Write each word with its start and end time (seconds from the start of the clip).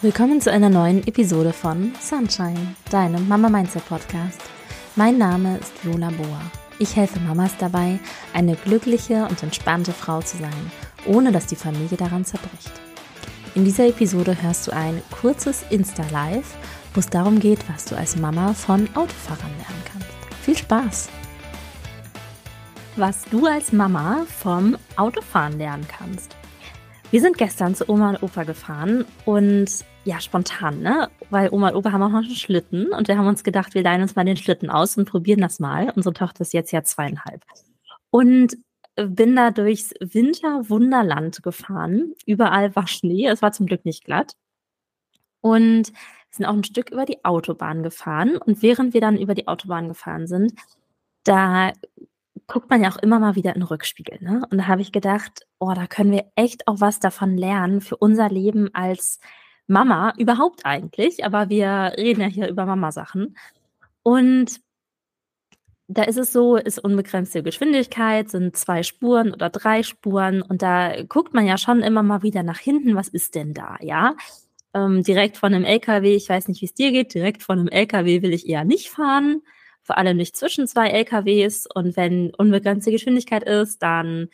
Willkommen 0.00 0.40
zu 0.40 0.52
einer 0.52 0.70
neuen 0.70 1.04
Episode 1.08 1.52
von 1.52 1.92
Sunshine, 2.00 2.76
deinem 2.88 3.26
Mama 3.26 3.48
Mindset 3.48 3.84
Podcast. 3.88 4.40
Mein 4.94 5.18
Name 5.18 5.58
ist 5.58 5.72
Lola 5.82 6.10
Boa. 6.10 6.40
Ich 6.78 6.94
helfe 6.94 7.18
Mamas 7.18 7.56
dabei, 7.58 7.98
eine 8.32 8.54
glückliche 8.54 9.26
und 9.26 9.42
entspannte 9.42 9.92
Frau 9.92 10.22
zu 10.22 10.36
sein, 10.36 10.70
ohne 11.04 11.32
dass 11.32 11.46
die 11.46 11.56
Familie 11.56 11.96
daran 11.96 12.24
zerbricht. 12.24 12.70
In 13.56 13.64
dieser 13.64 13.88
Episode 13.88 14.40
hörst 14.40 14.68
du 14.68 14.70
ein 14.70 15.02
kurzes 15.10 15.64
Insta-Live, 15.68 16.54
wo 16.94 17.00
es 17.00 17.10
darum 17.10 17.40
geht, 17.40 17.68
was 17.68 17.84
du 17.86 17.96
als 17.96 18.14
Mama 18.14 18.54
von 18.54 18.88
Autofahrern 18.94 19.50
lernen 19.58 19.82
kannst. 19.90 20.08
Viel 20.42 20.56
Spaß! 20.56 21.08
Was 22.94 23.24
du 23.24 23.46
als 23.46 23.72
Mama 23.72 24.26
vom 24.28 24.76
Autofahren 24.94 25.58
lernen 25.58 25.88
kannst. 25.88 26.36
Wir 27.10 27.22
sind 27.22 27.38
gestern 27.38 27.74
zu 27.74 27.88
Oma 27.88 28.10
und 28.10 28.22
Opa 28.22 28.44
gefahren 28.44 29.06
und 29.24 29.70
ja, 30.04 30.20
spontan, 30.20 30.80
ne? 30.80 31.08
Weil 31.30 31.48
Oma 31.50 31.70
und 31.70 31.76
Opa 31.76 31.92
haben 31.92 32.02
auch 32.02 32.10
noch 32.10 32.18
einen 32.18 32.34
Schlitten 32.34 32.92
und 32.92 33.08
wir 33.08 33.16
haben 33.16 33.26
uns 33.26 33.44
gedacht, 33.44 33.74
wir 33.74 33.82
leihen 33.82 34.02
uns 34.02 34.14
mal 34.14 34.26
den 34.26 34.36
Schlitten 34.36 34.68
aus 34.68 34.98
und 34.98 35.08
probieren 35.08 35.40
das 35.40 35.58
mal. 35.58 35.90
Unsere 35.96 36.12
Tochter 36.12 36.42
ist 36.42 36.52
jetzt 36.52 36.70
ja 36.70 36.82
zweieinhalb. 36.82 37.42
Und 38.10 38.58
bin 38.94 39.36
da 39.36 39.50
durchs 39.50 39.94
Winterwunderland 40.00 41.42
gefahren. 41.42 42.12
Überall 42.26 42.76
war 42.76 42.86
Schnee, 42.86 43.26
es 43.26 43.40
war 43.40 43.52
zum 43.52 43.64
Glück 43.64 43.86
nicht 43.86 44.04
glatt. 44.04 44.34
Und 45.40 45.92
sind 46.30 46.44
auch 46.44 46.52
ein 46.52 46.64
Stück 46.64 46.90
über 46.90 47.06
die 47.06 47.24
Autobahn 47.24 47.82
gefahren. 47.82 48.36
Und 48.36 48.60
während 48.60 48.92
wir 48.92 49.00
dann 49.00 49.16
über 49.16 49.34
die 49.34 49.48
Autobahn 49.48 49.88
gefahren 49.88 50.26
sind, 50.26 50.52
da 51.24 51.72
guckt 52.48 52.70
man 52.70 52.82
ja 52.82 52.90
auch 52.90 52.96
immer 52.96 53.20
mal 53.20 53.36
wieder 53.36 53.54
in 53.54 53.60
den 53.60 53.68
Rückspiegel. 53.68 54.18
Ne? 54.20 54.42
Und 54.50 54.58
da 54.58 54.66
habe 54.66 54.80
ich 54.80 54.90
gedacht, 54.90 55.46
oh, 55.58 55.72
da 55.74 55.86
können 55.86 56.10
wir 56.10 56.24
echt 56.34 56.66
auch 56.66 56.80
was 56.80 56.98
davon 56.98 57.36
lernen 57.36 57.80
für 57.80 57.96
unser 57.96 58.28
Leben 58.30 58.74
als 58.74 59.20
Mama, 59.66 60.14
überhaupt 60.16 60.64
eigentlich. 60.64 61.24
Aber 61.24 61.50
wir 61.50 61.92
reden 61.96 62.22
ja 62.22 62.26
hier 62.26 62.48
über 62.48 62.64
Mama-Sachen. 62.64 63.36
Und 64.02 64.60
da 65.88 66.02
ist 66.04 66.16
es 66.16 66.32
so, 66.32 66.56
ist 66.56 66.78
unbegrenzte 66.78 67.42
Geschwindigkeit, 67.42 68.30
sind 68.30 68.56
zwei 68.56 68.82
Spuren 68.82 69.32
oder 69.32 69.50
drei 69.50 69.82
Spuren. 69.82 70.40
Und 70.40 70.62
da 70.62 71.02
guckt 71.02 71.34
man 71.34 71.46
ja 71.46 71.58
schon 71.58 71.82
immer 71.82 72.02
mal 72.02 72.22
wieder 72.22 72.42
nach 72.42 72.58
hinten, 72.58 72.96
was 72.96 73.08
ist 73.08 73.34
denn 73.34 73.52
da, 73.52 73.76
ja? 73.80 74.14
Ähm, 74.74 75.02
direkt 75.02 75.36
von 75.36 75.52
einem 75.52 75.64
LKW, 75.64 76.14
ich 76.14 76.28
weiß 76.28 76.48
nicht, 76.48 76.62
wie 76.62 76.66
es 76.66 76.74
dir 76.74 76.92
geht, 76.92 77.14
direkt 77.14 77.42
von 77.42 77.58
einem 77.58 77.68
LKW 77.68 78.22
will 78.22 78.32
ich 78.32 78.48
eher 78.48 78.64
nicht 78.64 78.90
fahren 78.90 79.42
vor 79.88 79.96
allem 79.96 80.18
nicht 80.18 80.36
zwischen 80.36 80.66
zwei 80.66 80.90
LKWs. 80.90 81.66
Und 81.74 81.96
wenn 81.96 82.34
unbegrenzte 82.34 82.90
Geschwindigkeit 82.90 83.42
ist, 83.42 83.82
dann 83.82 84.28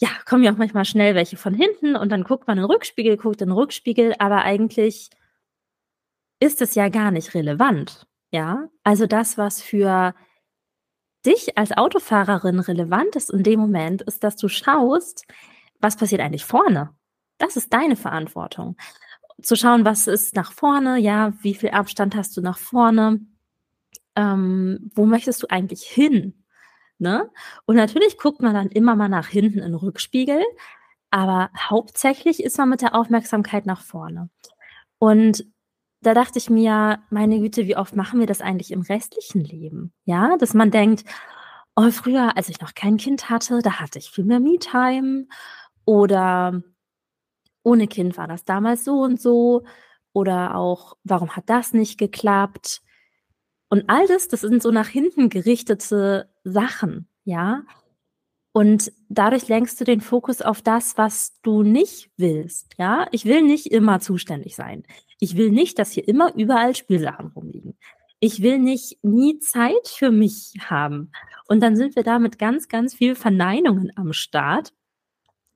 ja, 0.00 0.08
kommen 0.26 0.42
ja 0.42 0.52
auch 0.52 0.56
manchmal 0.56 0.84
schnell 0.84 1.14
welche 1.14 1.36
von 1.36 1.54
hinten 1.54 1.94
und 1.94 2.10
dann 2.10 2.24
guckt 2.24 2.48
man 2.48 2.58
in 2.58 2.64
den 2.64 2.70
Rückspiegel, 2.70 3.16
guckt 3.16 3.40
in 3.40 3.50
den 3.50 3.56
Rückspiegel, 3.56 4.14
aber 4.18 4.42
eigentlich 4.42 5.10
ist 6.40 6.60
es 6.60 6.74
ja 6.74 6.88
gar 6.88 7.12
nicht 7.12 7.34
relevant. 7.34 8.06
Ja, 8.32 8.68
also 8.82 9.06
das, 9.06 9.38
was 9.38 9.62
für 9.62 10.12
dich 11.24 11.56
als 11.56 11.70
Autofahrerin 11.70 12.58
relevant 12.58 13.14
ist 13.14 13.30
in 13.30 13.44
dem 13.44 13.60
Moment, 13.60 14.02
ist, 14.02 14.24
dass 14.24 14.34
du 14.34 14.48
schaust, 14.48 15.24
was 15.80 15.96
passiert 15.96 16.20
eigentlich 16.20 16.44
vorne. 16.44 16.90
Das 17.38 17.56
ist 17.56 17.72
deine 17.72 17.94
Verantwortung. 17.94 18.76
Zu 19.40 19.54
schauen, 19.54 19.84
was 19.84 20.08
ist 20.08 20.34
nach 20.34 20.50
vorne, 20.50 20.98
ja, 20.98 21.32
wie 21.42 21.54
viel 21.54 21.70
Abstand 21.70 22.16
hast 22.16 22.36
du 22.36 22.40
nach 22.40 22.58
vorne, 22.58 23.20
ähm, 24.18 24.90
wo 24.94 25.06
möchtest 25.06 25.42
du 25.44 25.46
eigentlich 25.48 25.84
hin? 25.84 26.44
Ne? 26.98 27.30
Und 27.66 27.76
natürlich 27.76 28.18
guckt 28.18 28.42
man 28.42 28.52
dann 28.52 28.68
immer 28.68 28.96
mal 28.96 29.08
nach 29.08 29.28
hinten 29.28 29.60
in 29.60 29.66
den 29.66 29.74
Rückspiegel, 29.76 30.42
aber 31.10 31.50
hauptsächlich 31.56 32.42
ist 32.42 32.58
man 32.58 32.68
mit 32.68 32.82
der 32.82 32.96
Aufmerksamkeit 32.96 33.64
nach 33.64 33.80
vorne. 33.80 34.28
Und 34.98 35.46
da 36.00 36.14
dachte 36.14 36.38
ich 36.38 36.50
mir, 36.50 36.98
meine 37.10 37.38
Güte, 37.38 37.66
wie 37.66 37.76
oft 37.76 37.94
machen 37.94 38.18
wir 38.18 38.26
das 38.26 38.40
eigentlich 38.40 38.72
im 38.72 38.82
restlichen 38.82 39.44
Leben? 39.44 39.92
Ja, 40.04 40.36
dass 40.36 40.52
man 40.52 40.72
denkt, 40.72 41.04
oh, 41.76 41.90
früher, 41.92 42.36
als 42.36 42.48
ich 42.48 42.60
noch 42.60 42.74
kein 42.74 42.96
Kind 42.96 43.30
hatte, 43.30 43.60
da 43.62 43.78
hatte 43.78 44.00
ich 44.00 44.10
viel 44.10 44.24
mehr 44.24 44.40
Me-Time 44.40 45.26
oder 45.84 46.60
ohne 47.62 47.86
Kind 47.86 48.16
war 48.16 48.26
das 48.26 48.44
damals 48.44 48.84
so 48.84 49.00
und 49.00 49.20
so 49.20 49.62
oder 50.12 50.56
auch, 50.56 50.96
warum 51.04 51.36
hat 51.36 51.48
das 51.48 51.72
nicht 51.72 51.98
geklappt? 51.98 52.82
Und 53.68 53.84
all 53.88 54.06
das, 54.06 54.28
das 54.28 54.40
sind 54.40 54.62
so 54.62 54.70
nach 54.70 54.88
hinten 54.88 55.28
gerichtete 55.28 56.28
Sachen, 56.44 57.08
ja. 57.24 57.62
Und 58.52 58.90
dadurch 59.08 59.46
lenkst 59.48 59.80
du 59.80 59.84
den 59.84 60.00
Fokus 60.00 60.42
auf 60.42 60.62
das, 60.62 60.96
was 60.96 61.38
du 61.42 61.62
nicht 61.62 62.10
willst, 62.16 62.74
ja. 62.78 63.06
Ich 63.12 63.24
will 63.24 63.42
nicht 63.42 63.66
immer 63.66 64.00
zuständig 64.00 64.56
sein. 64.56 64.84
Ich 65.20 65.36
will 65.36 65.50
nicht, 65.50 65.78
dass 65.78 65.92
hier 65.92 66.08
immer 66.08 66.34
überall 66.34 66.74
Spielsachen 66.74 67.28
rumliegen. 67.28 67.76
Ich 68.20 68.42
will 68.42 68.58
nicht 68.58 68.98
nie 69.04 69.38
Zeit 69.38 69.86
für 69.86 70.10
mich 70.10 70.54
haben. 70.60 71.12
Und 71.46 71.60
dann 71.60 71.76
sind 71.76 71.94
wir 71.94 72.02
da 72.02 72.18
mit 72.18 72.38
ganz, 72.38 72.68
ganz 72.68 72.94
viel 72.94 73.14
Verneinungen 73.14 73.92
am 73.96 74.12
Start. 74.12 74.72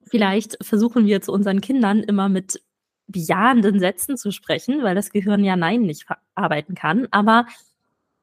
Vielleicht 0.05 0.57
versuchen 0.63 1.05
wir 1.05 1.21
zu 1.21 1.31
unseren 1.33 1.61
Kindern 1.61 2.03
immer 2.03 2.29
mit 2.29 2.61
bejahenden 3.07 3.79
Sätzen 3.79 4.17
zu 4.17 4.31
sprechen, 4.31 4.83
weil 4.83 4.95
das 4.95 5.11
Gehirn 5.11 5.43
ja 5.43 5.55
Nein 5.55 5.81
nicht 5.81 6.05
verarbeiten 6.05 6.75
kann. 6.75 7.07
Aber 7.11 7.47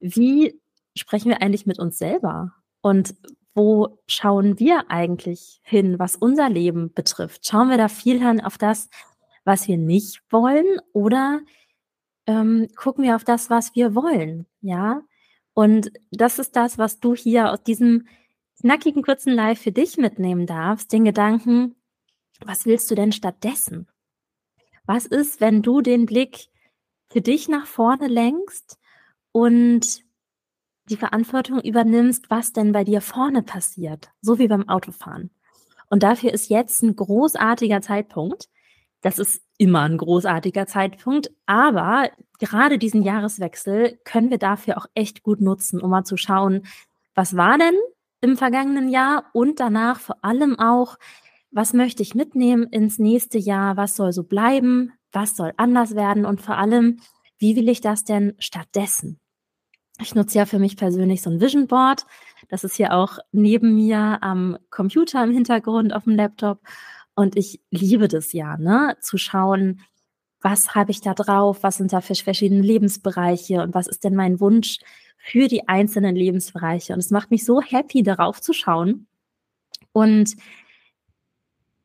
wie 0.00 0.60
sprechen 0.96 1.28
wir 1.30 1.42
eigentlich 1.42 1.66
mit 1.66 1.78
uns 1.78 1.98
selber? 1.98 2.52
Und 2.82 3.14
wo 3.54 3.98
schauen 4.06 4.58
wir 4.58 4.90
eigentlich 4.90 5.60
hin, 5.62 5.98
was 5.98 6.16
unser 6.16 6.48
Leben 6.48 6.92
betrifft? 6.92 7.46
Schauen 7.46 7.68
wir 7.68 7.76
da 7.76 7.88
viel 7.88 8.24
hin 8.24 8.40
auf 8.40 8.58
das, 8.58 8.88
was 9.44 9.68
wir 9.68 9.76
nicht 9.76 10.22
wollen 10.30 10.66
oder 10.92 11.40
ähm, 12.26 12.68
gucken 12.76 13.04
wir 13.04 13.16
auf 13.16 13.24
das, 13.24 13.50
was 13.50 13.74
wir 13.74 13.94
wollen? 13.94 14.46
Ja. 14.60 15.02
Und 15.52 15.90
das 16.10 16.38
ist 16.38 16.56
das, 16.56 16.78
was 16.78 17.00
du 17.00 17.14
hier 17.14 17.52
aus 17.52 17.62
diesem 17.62 18.06
knackigen 18.60 19.02
kurzen 19.02 19.32
Live 19.32 19.60
für 19.60 19.72
dich 19.72 19.96
mitnehmen 19.96 20.46
darfst, 20.46 20.92
den 20.92 21.04
Gedanken, 21.04 21.74
was 22.44 22.66
willst 22.66 22.90
du 22.90 22.94
denn 22.94 23.12
stattdessen? 23.12 23.88
Was 24.84 25.06
ist, 25.06 25.40
wenn 25.40 25.62
du 25.62 25.80
den 25.80 26.06
Blick 26.06 26.48
für 27.10 27.20
dich 27.20 27.48
nach 27.48 27.66
vorne 27.66 28.08
lenkst 28.08 28.78
und 29.32 30.02
die 30.88 30.96
Verantwortung 30.96 31.60
übernimmst, 31.60 32.30
was 32.30 32.52
denn 32.52 32.72
bei 32.72 32.84
dir 32.84 33.00
vorne 33.00 33.42
passiert, 33.42 34.10
so 34.20 34.38
wie 34.38 34.48
beim 34.48 34.68
Autofahren. 34.68 35.30
Und 35.88 36.02
dafür 36.02 36.32
ist 36.32 36.50
jetzt 36.50 36.82
ein 36.82 36.96
großartiger 36.96 37.80
Zeitpunkt. 37.80 38.48
Das 39.00 39.18
ist 39.18 39.42
immer 39.56 39.82
ein 39.82 39.98
großartiger 39.98 40.66
Zeitpunkt, 40.66 41.30
aber 41.46 42.10
gerade 42.38 42.78
diesen 42.78 43.02
Jahreswechsel 43.02 43.98
können 44.04 44.30
wir 44.30 44.38
dafür 44.38 44.78
auch 44.78 44.86
echt 44.94 45.22
gut 45.22 45.40
nutzen, 45.40 45.80
um 45.80 45.90
mal 45.90 46.04
zu 46.04 46.16
schauen, 46.16 46.66
was 47.14 47.36
war 47.36 47.56
denn 47.58 47.74
im 48.20 48.36
vergangenen 48.36 48.88
Jahr 48.88 49.24
und 49.32 49.60
danach 49.60 50.00
vor 50.00 50.16
allem 50.22 50.58
auch, 50.58 50.96
was 51.50 51.72
möchte 51.72 52.02
ich 52.02 52.14
mitnehmen 52.14 52.64
ins 52.64 52.98
nächste 52.98 53.38
Jahr, 53.38 53.76
was 53.76 53.96
soll 53.96 54.12
so 54.12 54.22
bleiben, 54.22 54.92
was 55.12 55.34
soll 55.34 55.52
anders 55.56 55.94
werden 55.94 56.24
und 56.24 56.40
vor 56.40 56.58
allem, 56.58 57.00
wie 57.40 57.56
will 57.56 57.68
ich 57.68 57.80
das 57.80 58.04
denn 58.04 58.34
stattdessen? 58.38 59.18
Ich 60.00 60.14
nutze 60.14 60.38
ja 60.38 60.46
für 60.46 60.58
mich 60.58 60.76
persönlich 60.76 61.22
so 61.22 61.30
ein 61.30 61.40
Vision 61.40 61.66
Board. 61.66 62.06
Das 62.48 62.64
ist 62.64 62.76
hier 62.76 62.94
auch 62.94 63.18
neben 63.32 63.74
mir 63.74 64.18
am 64.22 64.56
Computer 64.70 65.22
im 65.24 65.32
Hintergrund 65.32 65.92
auf 65.92 66.04
dem 66.04 66.16
Laptop. 66.16 66.60
Und 67.14 67.36
ich 67.36 67.60
liebe 67.70 68.08
das 68.08 68.32
ja, 68.32 68.56
ne? 68.56 68.96
Zu 69.00 69.18
schauen, 69.18 69.80
was 70.40 70.74
habe 70.74 70.90
ich 70.90 71.00
da 71.00 71.12
drauf? 71.14 71.62
Was 71.62 71.76
sind 71.76 71.92
da 71.92 72.00
für 72.00 72.14
verschiedene 72.14 72.62
Lebensbereiche? 72.62 73.62
Und 73.62 73.74
was 73.74 73.88
ist 73.88 74.04
denn 74.04 74.14
mein 74.14 74.40
Wunsch 74.40 74.78
für 75.18 75.48
die 75.48 75.68
einzelnen 75.68 76.16
Lebensbereiche? 76.16 76.94
Und 76.94 77.00
es 77.00 77.10
macht 77.10 77.30
mich 77.30 77.44
so 77.44 77.60
happy, 77.60 78.02
darauf 78.02 78.40
zu 78.40 78.52
schauen. 78.54 79.06
Und 79.92 80.36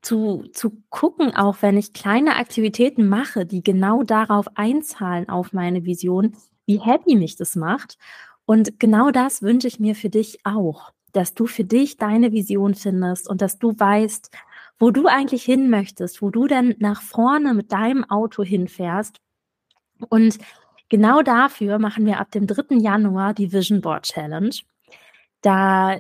zu, 0.06 0.46
zu 0.54 0.84
gucken, 0.90 1.36
auch 1.36 1.58
wenn 1.62 1.78
ich 1.78 1.92
kleine 1.92 2.36
Aktivitäten 2.36 3.10
mache, 3.10 3.46
die 3.46 3.64
genau 3.64 4.04
darauf 4.04 4.48
einzahlen, 4.56 5.30
auf 5.30 5.52
meine 5.52 5.84
Vision, 5.84 6.36
wie 6.68 6.80
happy 6.80 7.16
mich 7.16 7.36
das 7.36 7.56
macht. 7.56 7.98
Und 8.46 8.80
genau 8.80 9.10
das 9.10 9.42
wünsche 9.42 9.68
ich 9.68 9.80
mir 9.80 9.96
für 9.96 10.10
dich 10.10 10.46
auch, 10.46 10.92
dass 11.12 11.34
du 11.34 11.48
für 11.48 11.64
dich 11.64 11.98
deine 11.98 12.32
Vision 12.32 12.76
findest 12.76 13.28
und 13.28 13.42
dass 13.42 13.58
du 13.58 13.78
weißt, 13.78 14.30
wo 14.78 14.92
du 14.92 15.08
eigentlich 15.08 15.44
hin 15.44 15.72
möchtest, 15.72 16.22
wo 16.22 16.30
du 16.30 16.46
denn 16.46 16.76
nach 16.78 17.02
vorne 17.02 17.56
mit 17.56 17.72
deinem 17.72 18.04
Auto 18.04 18.44
hinfährst. 18.44 19.18
Und 20.10 20.38
genau 20.88 21.24
dafür 21.24 21.80
machen 21.80 22.06
wir 22.06 22.20
ab 22.20 22.30
dem 22.30 22.46
3. 22.46 22.76
Januar 22.76 23.34
die 23.34 23.52
Vision 23.52 23.82
Board 23.82 24.04
Challenge. 24.04 24.56
Da 25.42 25.98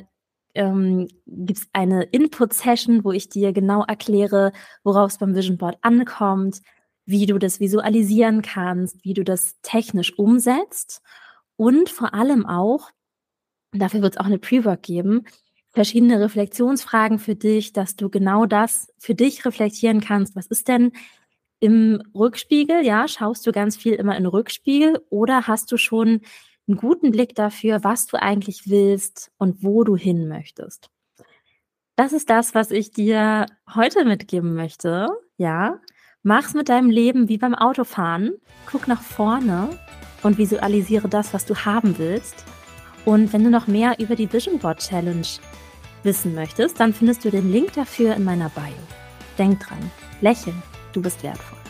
ähm, 0.56 1.07
gibt 1.28 1.60
es 1.60 1.68
eine 1.74 2.04
Input-Session, 2.04 3.04
wo 3.04 3.12
ich 3.12 3.30
dir 3.30 3.54
genau 3.54 3.84
erkläre, 3.84 4.52
worauf 4.84 5.12
es 5.12 5.18
beim 5.18 5.36
Vision 5.36 5.57
Board 5.57 5.78
ankommt, 5.81 6.62
wie 7.06 7.25
du 7.25 7.38
das 7.38 7.60
visualisieren 7.60 8.42
kannst, 8.42 9.04
wie 9.04 9.13
du 9.13 9.24
das 9.24 9.60
technisch 9.62 10.18
umsetzt 10.18 11.02
und 11.57 11.90
vor 11.90 12.13
allem 12.13 12.46
auch, 12.46 12.92
dafür 13.72 14.02
wird 14.02 14.16
es 14.16 14.19
auch 14.19 14.25
eine 14.25 14.40
Pre-Work 14.40 14.81
geben, 14.84 15.25
verschiedene 15.72 16.19
Reflexionsfragen 16.19 17.19
für 17.19 17.36
dich, 17.36 17.74
dass 17.74 17.96
du 17.96 18.10
genau 18.10 18.46
das 18.46 18.88
für 18.98 19.16
dich 19.16 19.46
reflektieren 19.46 20.02
kannst. 20.02 20.36
Was 20.36 20.48
ist 20.48 20.68
denn 20.68 20.92
Im 21.62 22.04
Rückspiegel, 22.16 22.86
ja, 22.86 23.07
schaust 23.07 23.48
du 23.48 23.52
ganz 23.52 23.78
viel 23.78 23.94
immer 23.96 24.18
in 24.18 24.25
Rückspiegel 24.28 25.02
oder 25.10 25.48
hast 25.48 25.72
du 25.72 25.78
schon 25.78 26.22
einen 26.67 26.77
guten 26.77 27.12
Blick 27.12 27.35
dafür, 27.35 27.83
was 27.83 28.07
du 28.07 28.21
eigentlich 28.21 28.69
willst 28.69 29.31
und 29.38 29.63
wo 29.63 29.83
du 29.83 29.95
hin 29.95 30.27
möchtest? 30.27 30.89
Das 31.95 32.12
ist 32.12 32.29
das, 32.29 32.53
was 32.53 32.71
ich 32.71 32.91
dir 32.91 33.45
heute 33.73 34.03
mitgeben 34.06 34.53
möchte, 34.53 35.07
ja. 35.38 35.79
Mach's 36.23 36.56
mit 36.56 36.69
deinem 36.69 36.89
Leben 36.89 37.29
wie 37.29 37.38
beim 37.38 37.53
Autofahren. 37.53 38.33
Guck 38.65 38.88
nach 38.88 39.01
vorne 39.01 39.69
und 40.23 40.39
visualisiere 40.39 41.07
das, 41.07 41.33
was 41.33 41.45
du 41.45 41.56
haben 41.56 42.00
willst. 42.00 42.44
Und 43.06 43.31
wenn 43.31 43.44
du 43.44 43.51
noch 43.51 43.68
mehr 43.68 44.00
über 44.00 44.15
die 44.15 44.31
Vision 44.33 44.57
Board 44.57 44.79
Challenge 44.79 45.27
wissen 46.01 46.33
möchtest, 46.33 46.79
dann 46.79 46.94
findest 46.94 47.23
du 47.23 47.29
den 47.29 47.51
Link 47.51 47.73
dafür 47.73 48.15
in 48.15 48.23
meiner 48.23 48.50
Bio. 48.50 48.63
Denk 49.38 49.59
dran, 49.59 49.91
lächeln, 50.21 50.61
du 50.94 51.01
bist 51.01 51.21
wertvoll. 51.21 51.64